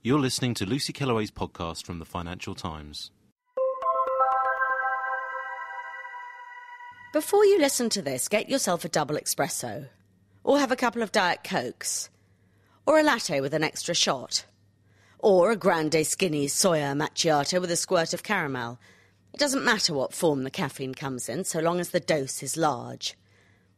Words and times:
You're 0.00 0.20
listening 0.20 0.54
to 0.54 0.64
Lucy 0.64 0.92
Kellaway's 0.92 1.32
podcast 1.32 1.84
from 1.84 1.98
the 1.98 2.04
Financial 2.04 2.54
Times. 2.54 3.10
Before 7.12 7.44
you 7.44 7.58
listen 7.58 7.90
to 7.90 8.00
this, 8.00 8.28
get 8.28 8.48
yourself 8.48 8.84
a 8.84 8.88
double 8.88 9.16
espresso, 9.16 9.88
or 10.44 10.60
have 10.60 10.70
a 10.70 10.76
couple 10.76 11.02
of 11.02 11.10
Diet 11.10 11.42
Cokes, 11.42 12.10
or 12.86 13.00
a 13.00 13.02
latte 13.02 13.40
with 13.40 13.52
an 13.54 13.64
extra 13.64 13.92
shot, 13.92 14.44
or 15.18 15.50
a 15.50 15.56
grande 15.56 16.06
skinny 16.06 16.46
soya 16.46 16.96
macchiato 16.96 17.60
with 17.60 17.72
a 17.72 17.76
squirt 17.76 18.14
of 18.14 18.22
caramel. 18.22 18.78
It 19.34 19.40
doesn't 19.40 19.64
matter 19.64 19.94
what 19.94 20.14
form 20.14 20.44
the 20.44 20.50
caffeine 20.50 20.94
comes 20.94 21.28
in, 21.28 21.42
so 21.42 21.58
long 21.58 21.80
as 21.80 21.90
the 21.90 21.98
dose 21.98 22.40
is 22.44 22.56
large. 22.56 23.16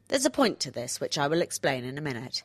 There's 0.08 0.26
a 0.26 0.30
point 0.30 0.60
to 0.60 0.70
this, 0.70 1.00
which 1.00 1.16
I 1.16 1.28
will 1.28 1.40
explain 1.40 1.84
in 1.84 1.96
a 1.96 2.02
minute. 2.02 2.42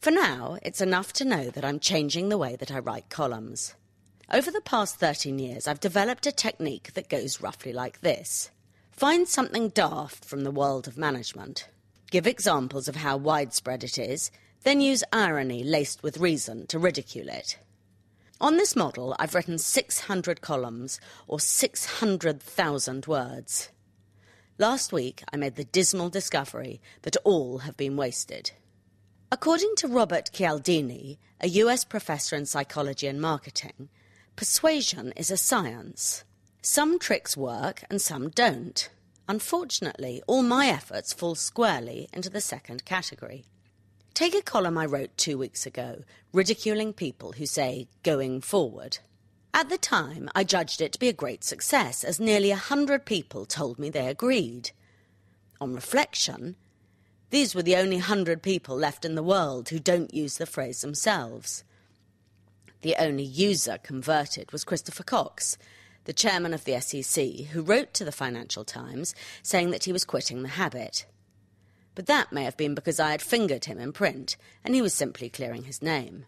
For 0.00 0.10
now, 0.10 0.58
it's 0.62 0.80
enough 0.80 1.12
to 1.14 1.24
know 1.24 1.50
that 1.50 1.64
I'm 1.64 1.80
changing 1.80 2.28
the 2.28 2.38
way 2.38 2.56
that 2.56 2.70
I 2.70 2.78
write 2.78 3.08
columns. 3.08 3.74
Over 4.32 4.50
the 4.50 4.60
past 4.60 4.96
13 4.96 5.38
years, 5.38 5.66
I've 5.66 5.80
developed 5.80 6.26
a 6.26 6.32
technique 6.32 6.92
that 6.94 7.08
goes 7.08 7.40
roughly 7.40 7.72
like 7.72 8.00
this 8.00 8.50
Find 8.92 9.28
something 9.28 9.68
daft 9.68 10.24
from 10.24 10.42
the 10.42 10.50
world 10.50 10.88
of 10.88 10.96
management, 10.96 11.68
give 12.10 12.26
examples 12.26 12.88
of 12.88 12.96
how 12.96 13.16
widespread 13.16 13.84
it 13.84 13.98
is, 13.98 14.30
then 14.64 14.80
use 14.80 15.04
irony 15.12 15.62
laced 15.62 16.02
with 16.02 16.18
reason 16.18 16.66
to 16.68 16.78
ridicule 16.78 17.28
it. 17.28 17.58
On 18.40 18.56
this 18.56 18.74
model, 18.76 19.14
I've 19.18 19.34
written 19.34 19.58
600 19.58 20.40
columns, 20.40 21.00
or 21.26 21.40
600,000 21.40 23.06
words. 23.06 23.70
Last 24.58 24.92
week, 24.92 25.22
I 25.32 25.36
made 25.36 25.56
the 25.56 25.64
dismal 25.64 26.08
discovery 26.10 26.80
that 27.02 27.16
all 27.24 27.58
have 27.58 27.76
been 27.76 27.96
wasted. 27.96 28.52
According 29.32 29.74
to 29.78 29.88
Robert 29.88 30.30
Cialdini, 30.32 31.18
a 31.40 31.48
US 31.48 31.82
professor 31.82 32.36
in 32.36 32.46
psychology 32.46 33.08
and 33.08 33.20
marketing, 33.20 33.88
persuasion 34.36 35.12
is 35.16 35.32
a 35.32 35.36
science. 35.36 36.22
Some 36.62 37.00
tricks 37.00 37.36
work 37.36 37.82
and 37.90 38.00
some 38.00 38.30
don't. 38.30 38.88
Unfortunately, 39.28 40.22
all 40.28 40.44
my 40.44 40.68
efforts 40.68 41.12
fall 41.12 41.34
squarely 41.34 42.08
into 42.12 42.30
the 42.30 42.40
second 42.40 42.84
category. 42.84 43.44
Take 44.14 44.32
a 44.32 44.42
column 44.42 44.78
I 44.78 44.86
wrote 44.86 45.16
two 45.16 45.36
weeks 45.36 45.66
ago, 45.66 46.04
ridiculing 46.32 46.92
people 46.92 47.32
who 47.32 47.46
say 47.46 47.88
going 48.04 48.40
forward. 48.40 48.98
At 49.52 49.68
the 49.70 49.78
time, 49.78 50.30
I 50.36 50.44
judged 50.44 50.80
it 50.80 50.92
to 50.92 51.00
be 51.00 51.08
a 51.08 51.12
great 51.12 51.42
success, 51.42 52.04
as 52.04 52.20
nearly 52.20 52.52
a 52.52 52.56
hundred 52.56 53.04
people 53.04 53.44
told 53.44 53.80
me 53.80 53.90
they 53.90 54.06
agreed. 54.06 54.70
On 55.60 55.74
reflection, 55.74 56.54
these 57.30 57.54
were 57.54 57.62
the 57.62 57.76
only 57.76 57.98
hundred 57.98 58.42
people 58.42 58.76
left 58.76 59.04
in 59.04 59.14
the 59.14 59.22
world 59.22 59.68
who 59.68 59.78
don't 59.78 60.14
use 60.14 60.36
the 60.36 60.46
phrase 60.46 60.80
themselves. 60.80 61.64
The 62.82 62.96
only 62.98 63.24
user 63.24 63.78
converted 63.82 64.52
was 64.52 64.64
Christopher 64.64 65.02
Cox, 65.02 65.58
the 66.04 66.12
chairman 66.12 66.54
of 66.54 66.64
the 66.64 66.80
SEC, 66.80 67.46
who 67.50 67.62
wrote 67.62 67.92
to 67.94 68.04
the 68.04 68.12
Financial 68.12 68.64
Times 68.64 69.14
saying 69.42 69.72
that 69.72 69.84
he 69.84 69.92
was 69.92 70.04
quitting 70.04 70.42
the 70.42 70.50
habit. 70.50 71.04
But 71.96 72.06
that 72.06 72.32
may 72.32 72.44
have 72.44 72.56
been 72.56 72.74
because 72.74 73.00
I 73.00 73.10
had 73.10 73.22
fingered 73.22 73.64
him 73.64 73.78
in 73.78 73.92
print, 73.92 74.36
and 74.62 74.74
he 74.74 74.82
was 74.82 74.94
simply 74.94 75.28
clearing 75.28 75.64
his 75.64 75.82
name. 75.82 76.26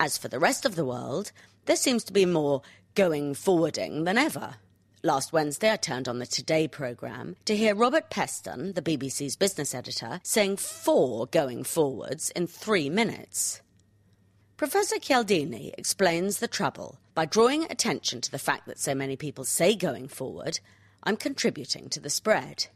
As 0.00 0.16
for 0.16 0.28
the 0.28 0.38
rest 0.38 0.64
of 0.64 0.76
the 0.76 0.84
world, 0.84 1.32
there 1.66 1.76
seems 1.76 2.04
to 2.04 2.12
be 2.12 2.24
more 2.24 2.62
going 2.94 3.34
forwarding 3.34 4.04
than 4.04 4.16
ever. 4.16 4.54
Last 5.06 5.32
Wednesday, 5.32 5.70
I 5.70 5.76
turned 5.76 6.08
on 6.08 6.18
the 6.18 6.26
Today 6.26 6.66
programme 6.66 7.36
to 7.44 7.56
hear 7.56 7.76
Robert 7.76 8.10
Peston, 8.10 8.74
the 8.74 8.82
BBC's 8.82 9.36
business 9.36 9.72
editor, 9.72 10.18
saying 10.24 10.56
four 10.56 11.26
going 11.26 11.62
forwards 11.62 12.30
in 12.30 12.48
three 12.48 12.90
minutes. 12.90 13.62
Professor 14.56 14.98
Cialdini 14.98 15.72
explains 15.78 16.40
the 16.40 16.48
trouble 16.48 16.98
by 17.14 17.24
drawing 17.24 17.70
attention 17.70 18.20
to 18.20 18.32
the 18.32 18.38
fact 18.40 18.66
that 18.66 18.80
so 18.80 18.96
many 18.96 19.14
people 19.14 19.44
say 19.44 19.76
going 19.76 20.08
forward, 20.08 20.58
I'm 21.04 21.16
contributing 21.16 21.88
to 21.90 22.00
the 22.00 22.10
spread. 22.10 22.66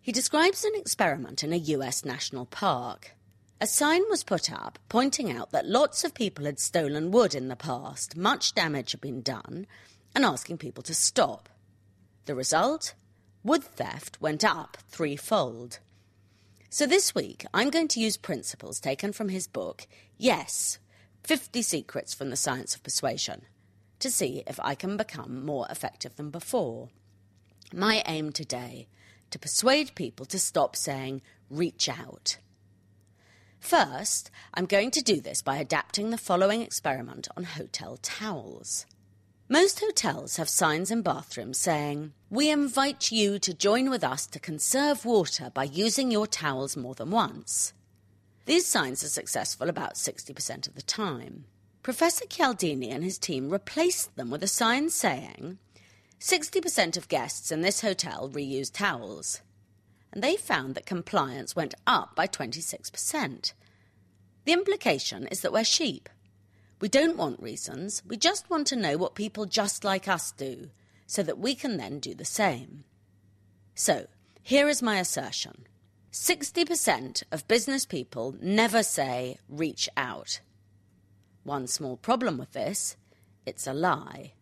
He 0.00 0.12
describes 0.12 0.64
an 0.64 0.72
experiment 0.76 1.44
in 1.44 1.52
a 1.52 1.56
US 1.56 2.06
national 2.06 2.46
park. 2.46 3.14
A 3.60 3.66
sign 3.66 4.00
was 4.08 4.24
put 4.24 4.50
up 4.50 4.78
pointing 4.88 5.30
out 5.30 5.50
that 5.50 5.66
lots 5.66 6.04
of 6.04 6.14
people 6.14 6.46
had 6.46 6.58
stolen 6.58 7.10
wood 7.10 7.34
in 7.34 7.48
the 7.48 7.54
past, 7.54 8.16
much 8.16 8.54
damage 8.54 8.92
had 8.92 9.02
been 9.02 9.20
done, 9.20 9.66
and 10.18 10.24
asking 10.24 10.58
people 10.58 10.82
to 10.82 10.94
stop. 10.94 11.48
The 12.24 12.34
result? 12.34 12.94
Wood 13.44 13.62
theft 13.62 14.20
went 14.20 14.44
up 14.44 14.76
threefold. 14.88 15.78
So 16.70 16.86
this 16.86 17.14
week, 17.14 17.46
I'm 17.54 17.70
going 17.70 17.86
to 17.86 18.00
use 18.00 18.16
principles 18.16 18.80
taken 18.80 19.12
from 19.12 19.28
his 19.28 19.46
book, 19.46 19.86
Yes 20.16 20.80
50 21.22 21.62
Secrets 21.62 22.14
from 22.14 22.30
the 22.30 22.36
Science 22.36 22.74
of 22.74 22.82
Persuasion, 22.82 23.42
to 24.00 24.10
see 24.10 24.42
if 24.48 24.58
I 24.58 24.74
can 24.74 24.96
become 24.96 25.46
more 25.46 25.68
effective 25.70 26.16
than 26.16 26.30
before. 26.30 26.88
My 27.72 28.02
aim 28.04 28.32
today 28.32 28.88
to 29.30 29.38
persuade 29.38 29.94
people 29.94 30.26
to 30.26 30.38
stop 30.40 30.74
saying, 30.74 31.22
reach 31.48 31.88
out. 31.88 32.38
First, 33.60 34.32
I'm 34.52 34.66
going 34.66 34.90
to 34.90 35.00
do 35.00 35.20
this 35.20 35.42
by 35.42 35.58
adapting 35.58 36.10
the 36.10 36.18
following 36.18 36.60
experiment 36.60 37.28
on 37.36 37.44
hotel 37.44 37.98
towels. 38.02 38.84
Most 39.50 39.80
hotels 39.80 40.36
have 40.36 40.48
signs 40.48 40.90
in 40.90 41.00
bathrooms 41.00 41.56
saying, 41.56 42.12
We 42.28 42.50
invite 42.50 43.10
you 43.10 43.38
to 43.38 43.54
join 43.54 43.88
with 43.88 44.04
us 44.04 44.26
to 44.26 44.38
conserve 44.38 45.06
water 45.06 45.50
by 45.54 45.64
using 45.64 46.10
your 46.10 46.26
towels 46.26 46.76
more 46.76 46.94
than 46.94 47.10
once. 47.10 47.72
These 48.44 48.66
signs 48.66 49.02
are 49.02 49.08
successful 49.08 49.70
about 49.70 49.94
60% 49.94 50.68
of 50.68 50.74
the 50.74 50.82
time. 50.82 51.46
Professor 51.82 52.26
Cialdini 52.26 52.90
and 52.90 53.02
his 53.02 53.18
team 53.18 53.48
replaced 53.48 54.14
them 54.16 54.28
with 54.30 54.42
a 54.42 54.46
sign 54.46 54.90
saying, 54.90 55.56
60% 56.20 56.98
of 56.98 57.08
guests 57.08 57.50
in 57.50 57.62
this 57.62 57.80
hotel 57.80 58.28
reuse 58.28 58.70
towels. 58.70 59.40
And 60.12 60.22
they 60.22 60.36
found 60.36 60.74
that 60.74 60.84
compliance 60.84 61.56
went 61.56 61.74
up 61.86 62.14
by 62.14 62.26
26%. 62.26 63.54
The 64.44 64.52
implication 64.52 65.26
is 65.28 65.40
that 65.40 65.54
we're 65.54 65.64
sheep. 65.64 66.10
We 66.80 66.88
don't 66.88 67.16
want 67.16 67.42
reasons, 67.42 68.02
we 68.06 68.16
just 68.16 68.48
want 68.50 68.66
to 68.68 68.76
know 68.76 68.96
what 68.96 69.14
people 69.14 69.46
just 69.46 69.82
like 69.82 70.06
us 70.06 70.30
do, 70.32 70.70
so 71.06 71.22
that 71.22 71.38
we 71.38 71.54
can 71.54 71.76
then 71.76 71.98
do 71.98 72.14
the 72.14 72.24
same. 72.24 72.84
So, 73.74 74.06
here 74.42 74.68
is 74.68 74.82
my 74.82 74.98
assertion 74.98 75.66
60% 76.12 77.22
of 77.30 77.48
business 77.48 77.84
people 77.84 78.36
never 78.40 78.82
say 78.82 79.38
reach 79.48 79.88
out. 79.96 80.40
One 81.44 81.66
small 81.66 81.96
problem 81.96 82.38
with 82.38 82.52
this 82.52 82.96
it's 83.44 83.66
a 83.66 83.72
lie. 83.72 84.32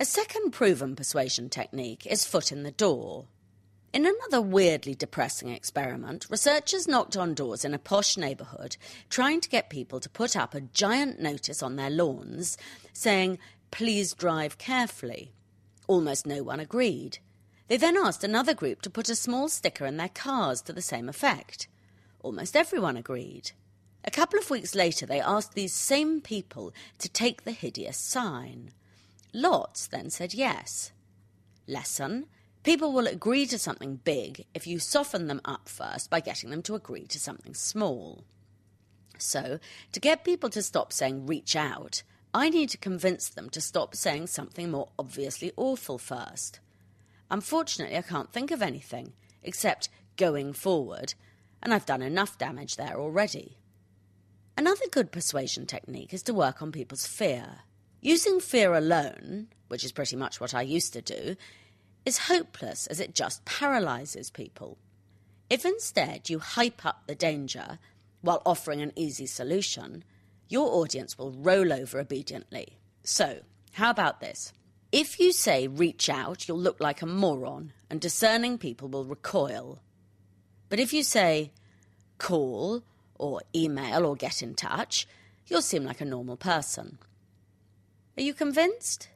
A 0.00 0.04
second 0.04 0.50
proven 0.50 0.96
persuasion 0.96 1.48
technique 1.48 2.06
is 2.06 2.24
foot 2.24 2.52
in 2.52 2.62
the 2.62 2.70
door. 2.70 3.26
In 3.90 4.04
another 4.04 4.42
weirdly 4.42 4.94
depressing 4.94 5.48
experiment, 5.48 6.26
researchers 6.28 6.86
knocked 6.86 7.16
on 7.16 7.32
doors 7.32 7.64
in 7.64 7.72
a 7.72 7.78
posh 7.78 8.18
neighbourhood 8.18 8.76
trying 9.08 9.40
to 9.40 9.48
get 9.48 9.70
people 9.70 9.98
to 9.98 10.10
put 10.10 10.36
up 10.36 10.54
a 10.54 10.60
giant 10.60 11.20
notice 11.20 11.62
on 11.62 11.76
their 11.76 11.88
lawns 11.88 12.58
saying, 12.92 13.38
Please 13.70 14.12
drive 14.12 14.58
carefully. 14.58 15.32
Almost 15.86 16.26
no 16.26 16.42
one 16.42 16.60
agreed. 16.60 17.18
They 17.68 17.78
then 17.78 17.96
asked 17.96 18.24
another 18.24 18.52
group 18.52 18.82
to 18.82 18.90
put 18.90 19.08
a 19.08 19.14
small 19.14 19.48
sticker 19.48 19.86
in 19.86 19.96
their 19.96 20.10
cars 20.10 20.60
to 20.62 20.72
the 20.74 20.82
same 20.82 21.08
effect. 21.08 21.66
Almost 22.20 22.56
everyone 22.56 22.96
agreed. 22.96 23.52
A 24.04 24.10
couple 24.10 24.38
of 24.38 24.50
weeks 24.50 24.74
later, 24.74 25.06
they 25.06 25.20
asked 25.20 25.54
these 25.54 25.72
same 25.72 26.20
people 26.20 26.72
to 26.98 27.08
take 27.08 27.44
the 27.44 27.52
hideous 27.52 27.96
sign. 27.96 28.70
Lots 29.32 29.86
then 29.86 30.10
said 30.10 30.34
yes. 30.34 30.92
Lesson 31.66 32.26
People 32.68 32.92
will 32.92 33.06
agree 33.06 33.46
to 33.46 33.58
something 33.58 33.96
big 33.96 34.44
if 34.52 34.66
you 34.66 34.78
soften 34.78 35.26
them 35.26 35.40
up 35.42 35.70
first 35.70 36.10
by 36.10 36.20
getting 36.20 36.50
them 36.50 36.60
to 36.64 36.74
agree 36.74 37.06
to 37.06 37.18
something 37.18 37.54
small. 37.54 38.24
So, 39.16 39.58
to 39.92 40.00
get 40.00 40.22
people 40.22 40.50
to 40.50 40.62
stop 40.62 40.92
saying 40.92 41.26
reach 41.26 41.56
out, 41.56 42.02
I 42.34 42.50
need 42.50 42.68
to 42.68 42.76
convince 42.76 43.30
them 43.30 43.48
to 43.48 43.62
stop 43.62 43.96
saying 43.96 44.26
something 44.26 44.70
more 44.70 44.90
obviously 44.98 45.50
awful 45.56 45.96
first. 45.96 46.60
Unfortunately, 47.30 47.96
I 47.96 48.02
can't 48.02 48.34
think 48.34 48.50
of 48.50 48.60
anything 48.60 49.14
except 49.42 49.88
going 50.18 50.52
forward, 50.52 51.14
and 51.62 51.72
I've 51.72 51.86
done 51.86 52.02
enough 52.02 52.36
damage 52.36 52.76
there 52.76 53.00
already. 53.00 53.56
Another 54.58 54.84
good 54.90 55.10
persuasion 55.10 55.64
technique 55.64 56.12
is 56.12 56.22
to 56.24 56.34
work 56.34 56.60
on 56.60 56.70
people's 56.70 57.06
fear. 57.06 57.60
Using 58.02 58.40
fear 58.40 58.74
alone, 58.74 59.48
which 59.68 59.84
is 59.86 59.92
pretty 59.92 60.16
much 60.16 60.38
what 60.38 60.52
I 60.52 60.60
used 60.60 60.92
to 60.92 61.00
do, 61.00 61.36
is 62.04 62.18
hopeless 62.18 62.86
as 62.86 63.00
it 63.00 63.14
just 63.14 63.44
paralyzes 63.44 64.30
people. 64.30 64.78
If 65.50 65.64
instead 65.64 66.28
you 66.28 66.38
hype 66.38 66.84
up 66.84 67.06
the 67.06 67.14
danger 67.14 67.78
while 68.20 68.42
offering 68.44 68.80
an 68.82 68.92
easy 68.96 69.26
solution, 69.26 70.04
your 70.48 70.68
audience 70.68 71.18
will 71.18 71.32
roll 71.32 71.72
over 71.72 71.98
obediently. 72.00 72.78
So, 73.02 73.40
how 73.72 73.90
about 73.90 74.20
this? 74.20 74.52
If 74.90 75.20
you 75.20 75.32
say 75.32 75.68
reach 75.68 76.08
out, 76.08 76.48
you'll 76.48 76.58
look 76.58 76.80
like 76.80 77.02
a 77.02 77.06
moron 77.06 77.72
and 77.90 78.00
discerning 78.00 78.58
people 78.58 78.88
will 78.88 79.04
recoil. 79.04 79.80
But 80.68 80.80
if 80.80 80.92
you 80.92 81.02
say 81.02 81.52
call 82.18 82.82
or 83.18 83.42
email 83.54 84.06
or 84.06 84.16
get 84.16 84.42
in 84.42 84.54
touch, 84.54 85.06
you'll 85.46 85.62
seem 85.62 85.84
like 85.84 86.00
a 86.00 86.06
normal 86.06 86.36
person. 86.36 86.98
Are 88.16 88.22
you 88.22 88.34
convinced? 88.34 89.08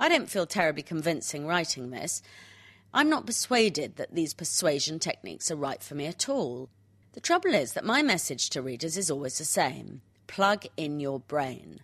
I 0.00 0.08
don't 0.08 0.30
feel 0.30 0.46
terribly 0.46 0.82
convincing 0.82 1.46
writing 1.46 1.90
this. 1.90 2.22
I'm 2.94 3.10
not 3.10 3.26
persuaded 3.26 3.96
that 3.96 4.14
these 4.14 4.32
persuasion 4.32 4.98
techniques 4.98 5.50
are 5.50 5.56
right 5.56 5.82
for 5.82 5.94
me 5.94 6.06
at 6.06 6.26
all. 6.26 6.70
The 7.12 7.20
trouble 7.20 7.52
is 7.52 7.74
that 7.74 7.84
my 7.84 8.00
message 8.00 8.48
to 8.50 8.62
readers 8.62 8.96
is 8.96 9.10
always 9.10 9.36
the 9.36 9.44
same 9.44 10.00
plug 10.26 10.64
in 10.76 11.00
your 11.00 11.20
brain. 11.20 11.80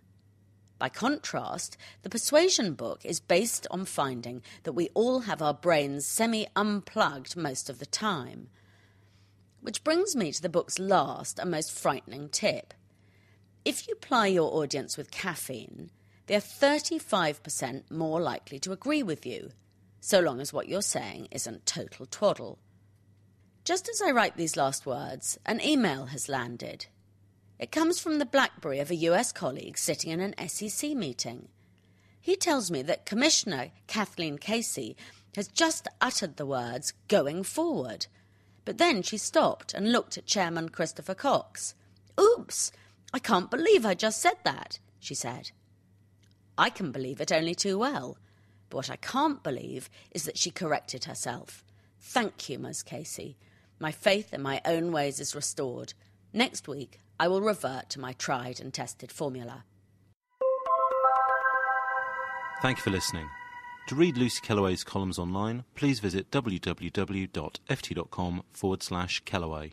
By 0.79 0.89
contrast, 0.89 1.77
the 2.03 2.09
persuasion 2.09 2.73
book 2.73 3.05
is 3.05 3.21
based 3.21 3.67
on 3.71 3.85
finding 3.85 4.43
that 4.63 4.73
we 4.73 4.89
all 4.95 5.21
have 5.21 5.43
our 5.43 5.55
brains 5.55 6.07
semi 6.07 6.47
unplugged 6.57 7.37
most 7.37 7.69
of 7.69 7.81
the 7.81 7.87
time. 7.87 8.49
Which 9.61 9.85
brings 9.85 10.17
me 10.17 10.33
to 10.33 10.41
the 10.41 10.49
book's 10.49 10.79
last 10.79 11.39
and 11.39 11.51
most 11.51 11.73
frightening 11.73 12.31
tip. 12.31 12.73
If 13.65 13.87
you 13.89 13.95
ply 13.97 14.29
your 14.29 14.55
audience 14.55 14.97
with 14.97 15.11
caffeine, 15.11 15.91
they're 16.27 16.41
35% 16.41 17.91
more 17.91 18.21
likely 18.21 18.59
to 18.61 18.73
agree 18.73 19.03
with 19.03 19.25
you, 19.25 19.51
so 20.01 20.21
long 20.21 20.41
as 20.41 20.53
what 20.53 20.69
you're 20.69 20.83
saying 20.83 21.29
isn't 21.31 21.67
total 21.67 22.07
twaddle. 22.07 22.59
Just 23.65 23.89
as 23.89 24.01
I 24.01 24.11
write 24.11 24.37
these 24.37 24.57
last 24.57 24.87
words, 24.87 25.39
an 25.47 25.61
email 25.61 26.07
has 26.07 26.29
landed. 26.29 26.87
It 27.59 27.73
comes 27.73 27.99
from 27.99 28.19
the 28.19 28.27
Blackberry 28.27 28.81
of 28.81 28.91
a 28.91 28.97
US 28.97 29.33
colleague 29.33 29.79
sitting 29.79 30.11
in 30.11 30.21
an 30.21 30.49
SEC 30.49 30.91
meeting. 30.91 31.49
He 32.21 32.37
tells 32.37 32.71
me 32.71 32.83
that 32.83 33.07
Commissioner 33.07 33.71
Kathleen 33.87 34.39
Casey 34.39 34.97
has 35.37 35.49
just 35.49 35.87
uttered 36.01 36.37
the 36.37 36.47
words 36.47 36.93
going 37.09 37.43
forward. 37.43 38.07
But 38.65 38.79
then 38.79 39.03
she 39.03 39.17
stopped 39.17 39.75
and 39.75 39.93
looked 39.93 40.19
at 40.19 40.27
Chairman 40.27 40.71
Christopher 40.71 41.15
Cox. 41.15 41.75
Oops, 42.21 42.73
I 43.13 43.19
can't 43.21 43.51
believe 43.51 43.87
I 43.87 43.95
just 43.95 44.21
said 44.21 44.39
that, 44.45 44.81
she 44.99 45.15
said. 45.15 45.53
I 46.59 46.71
can 46.71 46.93
believe 46.93 47.21
it 47.21 47.33
only 47.33 47.55
too 47.55 47.79
well. 47.79 48.19
But 48.69 48.77
what 48.77 48.91
I 48.91 48.97
can't 48.97 49.43
believe 49.43 49.89
is 50.11 50.25
that 50.25 50.39
she 50.39 50.51
corrected 50.51 51.05
herself. 51.05 51.65
Thank 52.01 52.49
you, 52.49 52.59
Ms. 52.59 52.83
Casey. 52.83 53.37
My 53.79 53.93
faith 53.93 54.33
in 54.33 54.43
my 54.43 54.61
own 54.65 54.91
ways 54.93 55.21
is 55.21 55.35
restored. 55.35 55.95
Next 56.33 56.67
week, 56.67 56.99
I 57.21 57.29
will 57.29 57.43
revert 57.43 57.91
to 57.91 58.01
my 58.01 58.13
tried 58.15 58.61
and 58.61 58.73
tested 58.73 59.13
formula. 59.13 59.65
Thank 62.63 62.79
you 62.79 62.83
for 62.83 62.91
listening. 62.91 63.29
To 63.89 63.95
read 63.95 64.17
Lucy 64.17 64.41
Kellaway's 64.41 64.83
columns 64.83 65.19
online, 65.19 65.65
please 65.75 66.01
visit 66.01 66.31
www.ft.com 66.31 66.83
forward 68.53 68.83
slash 68.83 69.23
Kellaway. 69.25 69.73